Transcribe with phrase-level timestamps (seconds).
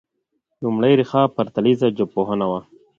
[0.61, 2.59] لومړۍ ريښه پرتلیره ژبپوهنه وه